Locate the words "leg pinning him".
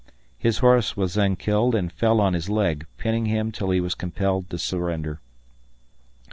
2.49-3.51